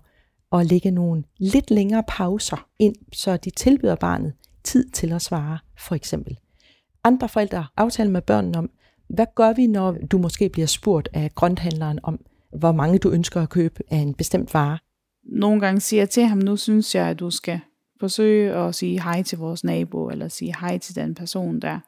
at 0.52 0.66
lægge 0.66 0.90
nogle 0.90 1.24
lidt 1.38 1.70
længere 1.70 2.02
pauser 2.08 2.66
ind, 2.78 2.94
så 3.12 3.36
de 3.36 3.50
tilbyder 3.50 3.94
barnet 3.94 4.32
tid 4.64 4.90
til 4.90 5.12
at 5.12 5.22
svare, 5.22 5.58
for 5.78 5.94
eksempel. 5.94 6.38
Andre 7.04 7.28
forældre 7.28 7.66
aftaler 7.76 8.10
med 8.10 8.22
børnene 8.22 8.58
om, 8.58 8.70
hvad 9.08 9.26
gør 9.34 9.52
vi, 9.52 9.66
når 9.66 9.92
du 9.92 10.18
måske 10.18 10.48
bliver 10.48 10.66
spurgt 10.66 11.08
af 11.12 11.34
grønthandleren 11.34 11.98
om, 12.02 12.20
hvor 12.58 12.72
mange 12.72 12.98
du 12.98 13.10
ønsker 13.10 13.42
at 13.42 13.48
købe 13.48 13.80
af 13.90 13.96
en 13.96 14.14
bestemt 14.14 14.54
vare. 14.54 14.78
Nogle 15.24 15.60
gange 15.60 15.80
siger 15.80 16.00
jeg 16.00 16.10
til 16.10 16.24
ham, 16.24 16.38
nu 16.38 16.56
synes 16.56 16.94
jeg, 16.94 17.06
at 17.06 17.20
du 17.20 17.30
skal 17.30 17.60
forsøge 18.00 18.54
at 18.54 18.74
sige 18.74 19.02
hej 19.02 19.22
til 19.22 19.38
vores 19.38 19.64
nabo, 19.64 20.08
eller 20.08 20.28
sige 20.28 20.54
hej 20.60 20.78
til 20.78 20.94
den 20.94 21.14
person 21.14 21.60
der. 21.60 21.78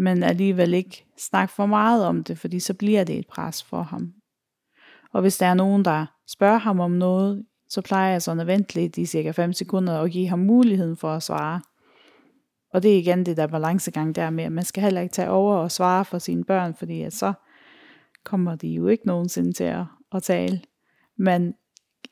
Men 0.00 0.22
alligevel 0.22 0.74
ikke 0.74 1.04
snakke 1.18 1.54
for 1.54 1.66
meget 1.66 2.06
om 2.06 2.24
det, 2.24 2.38
fordi 2.38 2.60
så 2.60 2.74
bliver 2.74 3.04
det 3.04 3.18
et 3.18 3.26
pres 3.26 3.62
for 3.62 3.82
ham. 3.82 4.12
Og 5.12 5.20
hvis 5.20 5.38
der 5.38 5.46
er 5.46 5.54
nogen, 5.54 5.84
der 5.84 6.06
spørger 6.28 6.58
ham 6.58 6.80
om 6.80 6.90
noget, 6.90 7.44
så 7.68 7.80
plejer 7.80 8.12
jeg 8.12 8.22
sådan 8.22 8.40
at 8.40 8.46
vente 8.46 8.74
lidt 8.74 8.98
i 8.98 9.06
cirka 9.06 9.30
5 9.30 9.52
sekunder 9.52 9.98
og 9.98 10.10
give 10.10 10.28
ham 10.28 10.38
muligheden 10.38 10.96
for 10.96 11.12
at 11.12 11.22
svare. 11.22 11.60
Og 12.72 12.82
det 12.82 12.94
er 12.94 12.98
igen 12.98 13.26
det 13.26 13.36
der 13.36 13.46
balancegang 13.46 14.14
der 14.14 14.30
med, 14.30 14.44
at 14.44 14.52
man 14.52 14.64
skal 14.64 14.82
heller 14.82 15.00
ikke 15.00 15.12
tage 15.12 15.30
over 15.30 15.56
og 15.56 15.70
svare 15.70 16.04
for 16.04 16.18
sine 16.18 16.44
børn, 16.44 16.74
fordi 16.74 17.02
at 17.02 17.12
så 17.12 17.32
kommer 18.24 18.54
de 18.54 18.68
jo 18.68 18.86
ikke 18.86 19.06
nogensinde 19.06 19.52
til 19.52 19.64
at, 19.64 19.84
at 20.12 20.22
tale. 20.22 20.60
Men 21.18 21.54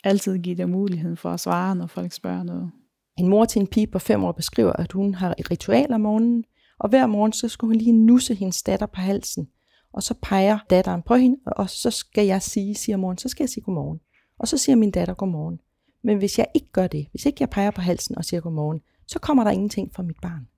altid 0.05 0.39
give 0.39 0.57
dem 0.57 0.69
muligheden 0.69 1.17
for 1.17 1.31
at 1.31 1.41
svare, 1.41 1.75
når 1.75 1.87
folk 1.87 2.13
spørger 2.13 2.43
noget. 2.43 2.71
En 3.19 3.29
mor 3.29 3.45
til 3.45 3.61
en 3.61 3.67
pige 3.67 3.87
på 3.87 3.99
fem 3.99 4.25
år 4.25 4.33
beskriver, 4.33 4.73
at 4.73 4.93
hun 4.93 5.15
har 5.15 5.35
et 5.39 5.51
ritual 5.51 5.93
om 5.93 6.01
morgenen, 6.01 6.45
og 6.79 6.89
hver 6.89 7.07
morgen 7.07 7.33
så 7.33 7.49
skulle 7.49 7.69
hun 7.69 7.77
lige 7.77 8.07
nusse 8.07 8.35
hendes 8.35 8.63
datter 8.63 8.87
på 8.87 9.01
halsen. 9.01 9.49
Og 9.93 10.03
så 10.03 10.15
peger 10.23 10.59
datteren 10.71 11.03
på 11.03 11.15
hende, 11.15 11.37
og 11.47 11.71
så 11.71 11.91
skal 11.91 12.27
jeg 12.27 12.43
sige, 12.43 12.75
siger 12.75 12.97
morgen, 12.97 13.19
så 13.19 13.29
skal 13.29 13.45
jeg 13.45 13.49
sige 13.49 13.65
godmorgen. 13.65 14.01
Og 14.39 14.49
så 14.49 14.59
siger 14.59 14.77
min 14.77 14.91
datter 14.91 15.15
godmorgen. 15.15 15.61
Men 16.03 16.19
hvis 16.19 16.39
jeg 16.39 16.47
ikke 16.55 16.73
gør 16.73 16.87
det, 16.87 17.07
hvis 17.11 17.27
ikke 17.27 17.37
jeg 17.41 17.51
peger 17.51 17.71
på 17.71 17.81
halsen 17.81 18.19
og 18.19 18.25
siger 18.25 18.41
godmorgen, 18.41 18.81
så 19.07 19.19
kommer 19.19 19.45
der 19.45 19.51
ingenting 19.51 19.93
fra 19.95 20.03
mit 20.03 20.17
barn. 20.23 20.49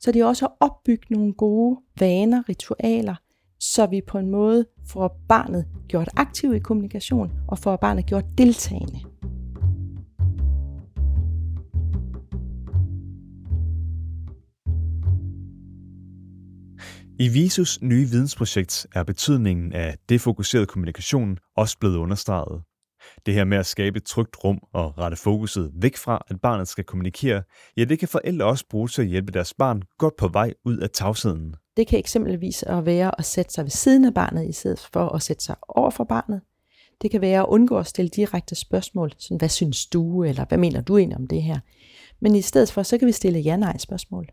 Så 0.00 0.12
det 0.12 0.20
er 0.20 0.26
også 0.26 0.46
at 0.46 0.52
opbygge 0.60 1.06
nogle 1.10 1.32
gode 1.32 1.80
vaner, 2.00 2.42
ritualer, 2.48 3.14
så 3.60 3.86
vi 3.86 4.00
på 4.06 4.18
en 4.18 4.30
måde 4.30 4.66
får 4.86 5.20
barnet 5.28 5.66
gjort 5.88 6.08
aktiv 6.16 6.54
i 6.54 6.58
kommunikation 6.58 7.32
og 7.48 7.58
får 7.58 7.76
barnet 7.76 8.06
gjort 8.06 8.24
deltagende. 8.38 9.00
I 17.18 17.28
Visus 17.28 17.82
nye 17.82 18.06
vidensprojekt 18.06 18.86
er 18.94 19.02
betydningen 19.02 19.72
af 19.72 19.96
defokuseret 20.08 20.68
kommunikation 20.68 21.38
også 21.56 21.78
blevet 21.78 21.96
understreget. 21.96 22.62
Det 23.26 23.34
her 23.34 23.44
med 23.44 23.58
at 23.58 23.66
skabe 23.66 23.96
et 23.96 24.04
trygt 24.04 24.36
rum 24.44 24.58
og 24.72 24.98
rette 24.98 25.16
fokuset 25.16 25.72
væk 25.74 25.96
fra, 25.96 26.24
at 26.28 26.40
barnet 26.40 26.68
skal 26.68 26.84
kommunikere, 26.84 27.42
ja, 27.76 27.84
det 27.84 27.98
kan 27.98 28.08
forældre 28.08 28.46
også 28.46 28.64
bruge 28.70 28.88
til 28.88 29.02
at 29.02 29.08
hjælpe 29.08 29.32
deres 29.32 29.54
barn 29.54 29.82
godt 29.98 30.16
på 30.16 30.28
vej 30.28 30.54
ud 30.64 30.78
af 30.78 30.90
tavsheden. 30.90 31.54
Det 31.76 31.86
kan 31.86 31.98
eksempelvis 31.98 32.62
at 32.62 32.86
være 32.86 33.18
at 33.18 33.24
sætte 33.24 33.52
sig 33.52 33.64
ved 33.64 33.70
siden 33.70 34.04
af 34.04 34.14
barnet, 34.14 34.48
i 34.48 34.52
stedet 34.52 34.88
for 34.92 35.08
at 35.08 35.22
sætte 35.22 35.44
sig 35.44 35.56
over 35.68 35.90
for 35.90 36.04
barnet. 36.04 36.40
Det 37.02 37.10
kan 37.10 37.20
være 37.20 37.40
at 37.40 37.46
undgå 37.48 37.78
at 37.78 37.86
stille 37.86 38.08
direkte 38.08 38.54
spørgsmål, 38.54 39.12
sådan, 39.18 39.38
hvad 39.38 39.48
synes 39.48 39.86
du, 39.86 40.24
eller 40.24 40.44
hvad 40.44 40.58
mener 40.58 40.80
du 40.80 40.98
egentlig 40.98 41.18
om 41.18 41.26
det 41.26 41.42
her? 41.42 41.58
Men 42.20 42.34
i 42.34 42.42
stedet 42.42 42.72
for, 42.72 42.82
så 42.82 42.98
kan 42.98 43.06
vi 43.06 43.12
stille 43.12 43.38
ja-nej 43.38 43.78
spørgsmål. 43.78 44.28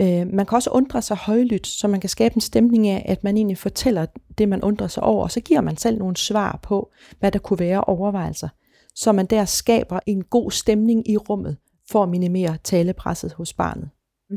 Øh, 0.00 0.26
man 0.32 0.46
kan 0.46 0.56
også 0.56 0.70
undre 0.70 1.02
sig 1.02 1.16
højlydt, 1.16 1.66
så 1.66 1.88
man 1.88 2.00
kan 2.00 2.10
skabe 2.10 2.34
en 2.34 2.40
stemning 2.40 2.88
af, 2.88 3.06
at 3.08 3.24
man 3.24 3.36
egentlig 3.36 3.58
fortæller 3.58 4.06
det, 4.38 4.48
man 4.48 4.62
undrer 4.62 4.86
sig 4.86 5.02
over, 5.02 5.22
og 5.22 5.30
så 5.30 5.40
giver 5.40 5.60
man 5.60 5.76
selv 5.76 5.98
nogle 5.98 6.16
svar 6.16 6.58
på, 6.62 6.92
hvad 7.20 7.32
der 7.32 7.38
kunne 7.38 7.58
være 7.58 7.84
overvejelser, 7.84 8.48
så 8.94 9.12
man 9.12 9.26
der 9.26 9.44
skaber 9.44 10.00
en 10.06 10.24
god 10.24 10.50
stemning 10.50 11.10
i 11.10 11.16
rummet 11.16 11.56
for 11.90 12.02
at 12.02 12.08
minimere 12.08 12.56
talepresset 12.64 13.32
hos 13.32 13.52
barnet. 13.52 13.88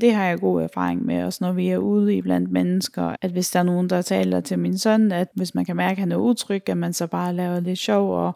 Det 0.01 0.13
har 0.13 0.25
jeg 0.25 0.39
god 0.39 0.61
erfaring 0.61 1.05
med, 1.05 1.23
også 1.23 1.37
når 1.41 1.51
vi 1.51 1.69
er 1.69 1.77
ude 1.77 2.15
i 2.15 2.21
blandt 2.21 2.51
mennesker, 2.51 3.15
at 3.21 3.31
hvis 3.31 3.51
der 3.51 3.59
er 3.59 3.63
nogen, 3.63 3.89
der 3.89 4.01
taler 4.01 4.39
til 4.39 4.59
min 4.59 4.77
søn, 4.77 5.11
at 5.11 5.27
hvis 5.35 5.55
man 5.55 5.65
kan 5.65 5.75
mærke, 5.75 5.91
at 5.91 5.97
han 5.97 6.11
er 6.11 6.17
utryg, 6.17 6.69
at 6.69 6.77
man 6.77 6.93
så 6.93 7.07
bare 7.07 7.33
laver 7.33 7.59
lidt 7.59 7.79
sjov 7.79 8.25
og 8.25 8.35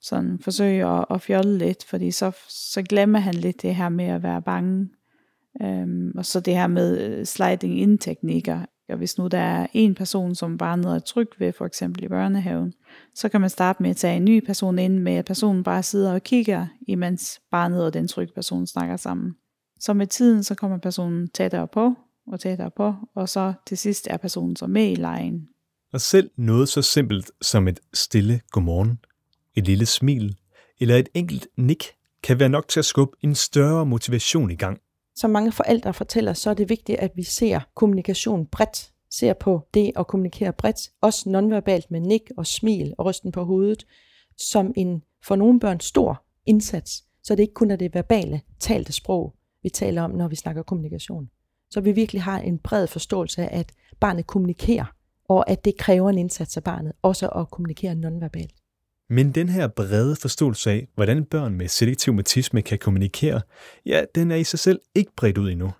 sådan 0.00 0.38
forsøger 0.38 0.88
at, 0.88 1.06
at 1.10 1.20
fjolle 1.20 1.58
lidt, 1.58 1.84
fordi 1.84 2.10
så, 2.10 2.30
så 2.48 2.82
glemmer 2.82 3.18
han 3.18 3.34
lidt 3.34 3.62
det 3.62 3.74
her 3.74 3.88
med 3.88 4.04
at 4.04 4.22
være 4.22 4.42
bange 4.42 4.88
Øhm, 5.62 6.12
og 6.16 6.26
så 6.26 6.40
det 6.40 6.54
her 6.54 6.66
med 6.66 7.00
øh, 7.00 7.26
sliding 7.26 7.80
in 7.80 7.98
teknikker. 7.98 8.60
Og 8.88 8.96
hvis 8.96 9.18
nu 9.18 9.26
der 9.26 9.38
er 9.38 9.66
en 9.72 9.94
person, 9.94 10.34
som 10.34 10.58
barnet 10.58 10.94
er 10.94 10.98
tryg 10.98 11.28
ved, 11.38 11.52
for 11.52 11.66
eksempel 11.66 12.04
i 12.04 12.08
børnehaven, 12.08 12.72
så 13.14 13.28
kan 13.28 13.40
man 13.40 13.50
starte 13.50 13.82
med 13.82 13.90
at 13.90 13.96
tage 13.96 14.16
en 14.16 14.24
ny 14.24 14.46
person 14.46 14.78
ind 14.78 14.98
med, 14.98 15.12
at 15.12 15.24
personen 15.24 15.62
bare 15.62 15.82
sidder 15.82 16.12
og 16.12 16.22
kigger, 16.22 16.66
imens 16.88 17.40
barnet 17.50 17.84
og 17.84 17.94
den 17.94 18.08
trygge 18.08 18.34
person 18.34 18.66
snakker 18.66 18.96
sammen. 18.96 19.34
Så 19.80 19.92
med 19.92 20.06
tiden, 20.06 20.42
så 20.42 20.54
kommer 20.54 20.78
personen 20.78 21.28
tættere 21.28 21.68
på 21.68 21.94
og 22.26 22.40
tættere 22.40 22.70
på, 22.76 22.94
og 23.14 23.28
så 23.28 23.52
til 23.66 23.78
sidst 23.78 24.06
er 24.10 24.16
personen 24.16 24.56
så 24.56 24.66
med 24.66 24.90
i 24.90 24.94
lejen. 24.94 25.48
Og 25.92 26.00
selv 26.00 26.30
noget 26.36 26.68
så 26.68 26.82
simpelt 26.82 27.30
som 27.42 27.68
et 27.68 27.80
stille 27.94 28.40
godmorgen, 28.50 28.98
et 29.54 29.66
lille 29.66 29.86
smil 29.86 30.36
eller 30.80 30.96
et 30.96 31.08
enkelt 31.14 31.48
nik 31.56 31.84
kan 32.22 32.40
være 32.40 32.48
nok 32.48 32.68
til 32.68 32.78
at 32.78 32.84
skubbe 32.84 33.16
en 33.22 33.34
større 33.34 33.86
motivation 33.86 34.50
i 34.50 34.54
gang 34.54 34.80
som 35.20 35.30
mange 35.30 35.52
forældre 35.52 35.94
fortæller, 35.94 36.32
så 36.32 36.50
er 36.50 36.54
det 36.54 36.68
vigtigt, 36.68 36.98
at 36.98 37.12
vi 37.16 37.22
ser 37.22 37.60
kommunikation 37.74 38.46
bredt, 38.46 38.92
ser 39.10 39.32
på 39.32 39.68
det 39.74 39.92
at 39.96 40.06
kommunikere 40.06 40.52
bredt, 40.52 40.90
også 41.00 41.28
nonverbalt 41.30 41.90
med 41.90 42.00
nik 42.00 42.30
og 42.36 42.46
smil 42.46 42.94
og 42.98 43.06
rysten 43.06 43.32
på 43.32 43.44
hovedet, 43.44 43.86
som 44.36 44.72
en 44.76 45.02
for 45.24 45.36
nogle 45.36 45.60
børn 45.60 45.80
stor 45.80 46.22
indsats. 46.46 47.04
Så 47.22 47.34
det 47.34 47.42
ikke 47.42 47.54
kun 47.54 47.70
er 47.70 47.76
det 47.76 47.94
verbale, 47.94 48.40
talte 48.60 48.92
sprog, 48.92 49.34
vi 49.62 49.68
taler 49.68 50.02
om, 50.02 50.10
når 50.10 50.28
vi 50.28 50.36
snakker 50.36 50.62
kommunikation. 50.62 51.30
Så 51.70 51.80
vi 51.80 51.92
virkelig 51.92 52.22
har 52.22 52.38
en 52.38 52.58
bred 52.58 52.86
forståelse 52.86 53.42
af, 53.42 53.58
at 53.58 53.72
barnet 54.00 54.26
kommunikerer, 54.26 54.94
og 55.28 55.50
at 55.50 55.64
det 55.64 55.76
kræver 55.78 56.10
en 56.10 56.18
indsats 56.18 56.56
af 56.56 56.64
barnet, 56.64 56.92
også 57.02 57.28
at 57.28 57.50
kommunikere 57.50 57.94
nonverbalt. 57.94 58.54
Men 59.10 59.32
den 59.32 59.48
her 59.48 59.68
brede 59.68 60.16
forståelse 60.16 60.70
af, 60.70 60.88
hvordan 60.94 61.24
børn 61.24 61.54
med 61.54 61.68
selektiv 61.68 62.14
mutisme 62.14 62.62
kan 62.62 62.78
kommunikere, 62.78 63.40
ja, 63.86 64.04
den 64.14 64.30
er 64.30 64.36
i 64.36 64.44
sig 64.44 64.58
selv 64.58 64.80
ikke 64.94 65.12
bredt 65.16 65.38
ud 65.38 65.50
endnu. 65.50 65.70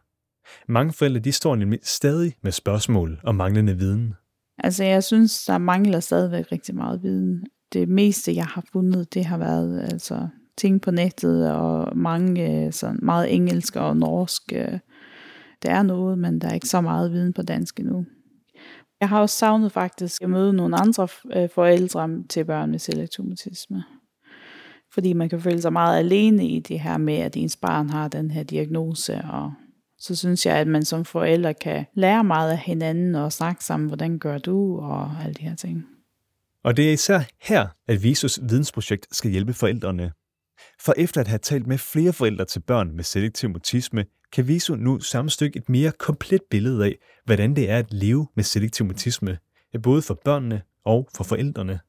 Mange 0.69 0.93
forældre 0.93 1.21
de 1.21 1.33
står 1.33 1.57
nemlig 1.57 1.81
stadig 1.83 2.35
med 2.43 2.53
spørgsmål 2.53 3.21
og 3.25 3.35
manglende 3.35 3.79
viden. 3.79 4.15
Altså 4.59 4.85
jeg 4.85 5.05
synes, 5.05 5.45
der 5.45 5.59
mangler 5.59 6.01
stadigvæk 6.01 6.53
rigtig 6.53 6.75
meget 6.75 7.03
viden. 7.03 7.47
Det 7.73 7.89
meste, 7.89 8.35
jeg 8.35 8.47
har 8.47 8.65
fundet, 8.73 9.15
det 9.15 9.25
har 9.25 9.39
været 9.39 9.83
altså, 9.83 10.29
ting 10.57 10.83
på 10.83 10.91
nettet 10.91 11.53
og 11.53 11.97
mange 11.97 12.65
øh, 12.67 12.73
sådan 12.73 12.99
meget 13.03 13.35
engelsk 13.35 13.77
og 13.77 13.97
norsk. 13.97 14.43
Øh. 14.53 14.79
Der 15.63 15.71
er 15.71 15.83
noget, 15.83 16.19
men 16.19 16.41
der 16.41 16.49
er 16.49 16.55
ikke 16.55 16.69
så 16.69 16.81
meget 16.81 17.13
viden 17.13 17.33
på 17.33 17.43
dansk 17.43 17.81
endnu. 17.81 18.07
Jeg 19.01 19.09
har 19.09 19.21
også 19.21 19.37
savnet 19.37 19.73
faktisk 19.73 20.23
at 20.23 20.31
møde 20.31 20.53
nogle 20.53 20.77
andre 20.77 21.09
øh, 21.33 21.49
forældre 21.55 22.23
til 22.29 22.45
børn 22.45 22.71
med 22.71 22.79
selektomatisme. 22.79 23.85
Fordi 24.93 25.13
man 25.13 25.29
kan 25.29 25.41
føle 25.41 25.63
sig 25.63 25.73
meget 25.73 25.99
alene 25.99 26.49
i 26.49 26.61
det 26.61 26.81
her 26.81 26.99
med, 26.99 27.15
at 27.17 27.37
ens 27.37 27.57
barn 27.57 27.91
har 27.91 28.09
den 28.09 28.31
her 28.31 28.43
diagnose. 28.43 29.23
Og 29.25 29.53
så 29.99 30.17
synes 30.17 30.47
jeg, 30.47 30.57
at 30.57 30.67
man 30.67 30.85
som 30.85 31.05
forældre 31.05 31.55
kan 31.55 31.87
lære 31.95 32.25
meget 32.25 32.51
af 32.51 32.59
hinanden 32.59 33.15
og 33.15 33.33
snakke 33.33 33.65
sammen, 33.65 33.87
hvordan 33.87 34.19
gør 34.19 34.39
du 34.39 34.79
og 34.81 35.11
alle 35.23 35.35
de 35.35 35.43
her 35.43 35.57
ting. 35.57 35.87
Og 36.65 36.77
det 36.77 36.89
er 36.89 36.93
især 36.93 37.21
her, 37.43 37.67
at 37.89 38.03
Visus 38.03 38.41
vidensprojekt 38.43 39.17
skal 39.17 39.31
hjælpe 39.31 39.53
forældrene. 39.53 40.13
For 40.81 40.95
efter 40.97 41.21
at 41.21 41.29
have 41.29 41.39
talt 41.39 41.67
med 41.67 41.79
flere 41.79 42.13
forældre 42.13 42.45
til 42.45 42.61
børn 42.61 42.97
med 42.97 43.05
selektiv 43.05 43.51
mutisme, 43.51 44.05
kan 44.33 44.49
Viso 44.49 44.75
nu 44.75 45.01
sammenstykke 45.01 45.59
et 45.59 45.69
mere 45.69 45.93
komplet 45.99 46.43
billede 46.51 46.85
af, 46.85 46.97
hvordan 47.25 47.57
det 47.57 47.71
er 47.71 47.79
at 47.79 47.93
leve 47.93 48.27
med 48.35 48.45
selektiv 48.45 48.87
mutisme, 48.87 49.39
både 49.83 50.03
for 50.03 50.21
børnene 50.25 50.63
og 50.85 51.09
for 51.15 51.25
forældrene. 51.25 51.81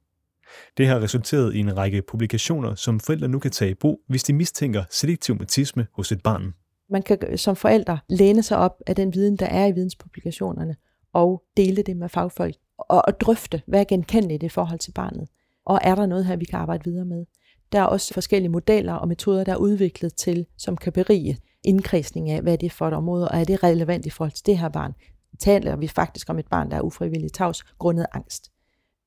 Det 0.77 0.87
har 0.87 0.99
resulteret 0.99 1.55
i 1.55 1.59
en 1.59 1.77
række 1.77 2.01
publikationer, 2.01 2.75
som 2.75 2.99
forældre 2.99 3.27
nu 3.27 3.39
kan 3.39 3.51
tage 3.51 3.71
i 3.71 3.73
brug, 3.73 4.01
hvis 4.07 4.23
de 4.23 4.33
mistænker 4.33 4.83
selektiv 4.89 5.35
mutisme 5.35 5.87
hos 5.93 6.11
et 6.11 6.23
barn. 6.23 6.53
Man 6.89 7.01
kan 7.01 7.17
øh, 7.27 7.37
som 7.37 7.55
forældre 7.55 7.99
læne 8.09 8.43
sig 8.43 8.57
op 8.57 8.81
af 8.87 8.95
den 8.95 9.13
viden, 9.13 9.37
der 9.37 9.45
er 9.45 9.67
i 9.67 9.71
videnspublikationerne, 9.71 10.75
og 11.13 11.43
dele 11.57 11.83
det 11.83 11.97
med 11.97 12.09
fagfolk, 12.09 12.55
og, 12.77 13.01
og 13.07 13.19
drøfte, 13.19 13.61
hvad 13.67 13.79
er 13.79 13.83
genkendeligt 13.83 14.43
i 14.43 14.49
forhold 14.49 14.79
til 14.79 14.91
barnet, 14.91 15.27
og 15.65 15.79
er 15.83 15.95
der 15.95 16.05
noget 16.05 16.25
her, 16.25 16.35
vi 16.35 16.45
kan 16.45 16.59
arbejde 16.59 16.83
videre 16.85 17.05
med. 17.05 17.25
Der 17.71 17.79
er 17.79 17.85
også 17.85 18.13
forskellige 18.13 18.49
modeller 18.49 18.93
og 18.93 19.07
metoder, 19.07 19.43
der 19.43 19.51
er 19.51 19.57
udviklet 19.57 20.15
til, 20.15 20.45
som 20.57 20.77
kan 20.77 20.93
berige 20.93 21.37
indkredsning 21.63 22.29
af, 22.29 22.41
hvad 22.41 22.53
er 22.53 22.57
det 22.57 22.71
for 22.71 22.87
et 22.87 22.93
område, 22.93 23.27
og 23.27 23.39
er 23.39 23.43
det 23.43 23.63
relevant 23.63 24.05
i 24.05 24.09
forhold 24.09 24.31
til 24.31 24.45
det 24.45 24.57
her 24.57 24.69
barn? 24.69 24.93
Taler 25.39 25.75
vi 25.75 25.87
faktisk 25.87 26.29
om 26.29 26.39
et 26.39 26.47
barn, 26.47 26.71
der 26.71 26.77
er 26.77 26.81
ufrivilligt 26.81 27.33
tavs, 27.33 27.63
grundet 27.63 28.05
angst? 28.13 28.51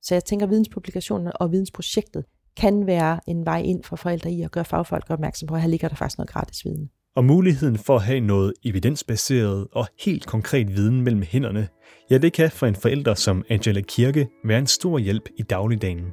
Så 0.03 0.15
jeg 0.15 0.25
tænker, 0.25 0.47
at 0.47 0.51
videnspublikationen 0.51 1.33
og 1.35 1.53
vidensprojektet 1.53 2.25
kan 2.57 2.87
være 2.87 3.21
en 3.27 3.47
vej 3.47 3.61
ind 3.61 3.85
for 3.85 3.97
forældre 3.97 4.31
i 4.31 4.43
at 4.43 4.51
gøre 4.51 4.65
fagfolk 4.65 5.05
opmærksom 5.09 5.47
på, 5.47 5.55
at 5.55 5.61
her 5.61 5.69
ligger 5.69 5.89
der 5.89 5.97
faktisk 5.97 6.19
noget 6.19 6.31
gratis 6.31 6.65
viden. 6.65 6.91
Og 7.17 7.25
muligheden 7.25 7.79
for 7.79 7.97
at 7.97 8.03
have 8.03 8.21
noget 8.21 8.53
evidensbaseret 8.65 9.67
og 9.73 9.87
helt 10.05 10.27
konkret 10.27 10.77
viden 10.77 11.01
mellem 11.01 11.23
hænderne, 11.23 11.69
ja, 12.11 12.19
det 12.19 12.33
kan 12.33 12.51
for 12.51 12.67
en 12.67 12.75
forælder 12.75 13.15
som 13.15 13.45
Angela 13.49 13.81
Kirke 13.81 14.29
være 14.45 14.59
en 14.59 14.67
stor 14.67 14.99
hjælp 14.99 15.29
i 15.37 15.43
dagligdagen. 15.43 16.05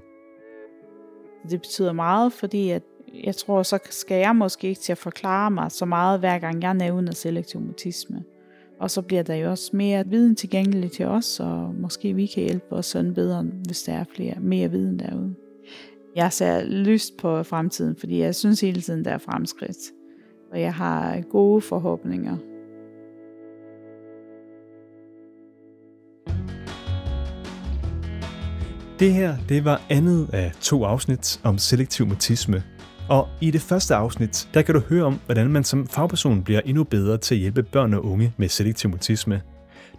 Det 1.49 1.61
betyder 1.61 1.93
meget, 1.93 2.33
fordi 2.33 2.69
at 2.69 2.81
jeg 3.23 3.35
tror, 3.35 3.63
så 3.63 3.79
skal 3.89 4.17
jeg 4.17 4.35
måske 4.35 4.67
ikke 4.67 4.81
til 4.81 4.91
at 4.91 4.97
forklare 4.97 5.51
mig 5.51 5.71
så 5.71 5.85
meget, 5.85 6.19
hver 6.19 6.39
gang 6.39 6.63
jeg 6.63 6.73
nævner 6.73 7.11
selektiv 7.11 7.61
mutisme. 7.61 8.23
Og 8.79 8.91
så 8.91 9.01
bliver 9.01 9.23
der 9.23 9.35
jo 9.35 9.49
også 9.49 9.69
mere 9.73 10.07
viden 10.07 10.35
tilgængelig 10.35 10.91
til 10.91 11.05
os, 11.05 11.39
og 11.39 11.75
måske 11.75 12.13
vi 12.13 12.25
kan 12.25 12.43
hjælpe 12.43 12.71
os 12.71 12.85
sådan 12.85 13.13
bedre, 13.13 13.43
hvis 13.65 13.83
der 13.83 13.93
er 13.93 14.03
flere, 14.15 14.35
mere 14.39 14.71
viden 14.71 14.99
derude. 14.99 15.35
Jeg 16.15 16.33
ser 16.33 16.63
lyst 16.63 17.17
på 17.17 17.43
fremtiden, 17.43 17.95
fordi 17.95 18.19
jeg 18.19 18.35
synes 18.35 18.61
hele 18.61 18.81
tiden, 18.81 19.05
der 19.05 19.11
er 19.11 19.17
fremskridt. 19.17 19.77
Og 20.51 20.61
jeg 20.61 20.73
har 20.73 21.21
gode 21.21 21.61
forhåbninger. 21.61 22.37
Det 28.99 29.13
her, 29.13 29.37
det 29.49 29.65
var 29.65 29.81
andet 29.89 30.29
af 30.33 30.51
to 30.61 30.83
afsnit 30.83 31.39
om 31.43 31.57
selektiv 31.57 32.07
mutisme, 32.07 32.63
og 33.11 33.27
i 33.41 33.51
det 33.51 33.61
første 33.61 33.95
afsnit, 33.95 34.49
der 34.53 34.61
kan 34.61 34.75
du 34.75 34.81
høre 34.89 35.03
om, 35.03 35.19
hvordan 35.25 35.49
man 35.49 35.63
som 35.63 35.87
fagperson 35.87 36.43
bliver 36.43 36.61
endnu 36.65 36.83
bedre 36.83 37.17
til 37.17 37.35
at 37.35 37.41
hjælpe 37.41 37.63
børn 37.63 37.93
og 37.93 38.05
unge 38.05 38.33
med 38.37 38.49
selektiv 38.49 38.89
mutisme. 38.89 39.41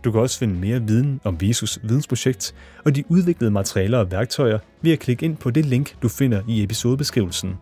Du 0.04 0.12
kan 0.12 0.21
også 0.21 0.38
finde 0.38 0.54
mere 0.54 0.83
viden 0.83 1.21
om 1.25 1.40
Visus 1.40 1.78
vidensprojekt 1.83 2.54
og 2.85 2.97
de 2.97 3.04
udviklede 3.09 3.50
materialer 3.50 3.99
og 3.99 4.11
værktøjer 4.11 4.59
ved 4.83 4.92
at 4.92 4.99
klikke 4.99 5.25
ind 5.25 5.37
på 5.37 5.50
det 5.50 5.66
link, 5.66 5.97
du 6.02 6.09
finder 6.09 6.42
i 6.49 6.62
episodebeskrivelsen. 6.62 7.54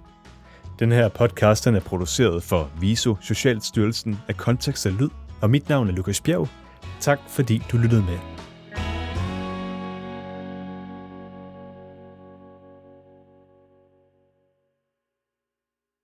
Den 0.78 0.92
her 0.92 1.08
podcast 1.08 1.66
er 1.66 1.80
produceret 1.80 2.42
for 2.42 2.70
Viso 2.80 3.16
Socialstyrelsen 3.20 4.18
af 4.28 4.36
Kontekst 4.36 4.86
og 4.86 4.92
Lyd, 4.92 5.08
og 5.40 5.50
mit 5.50 5.68
navn 5.68 5.88
er 5.88 5.92
Lukas 5.92 6.20
Bjerg. 6.20 6.48
Tak 7.00 7.20
fordi 7.28 7.62
du 7.72 7.76
lyttede 7.76 8.02
med. 8.02 8.39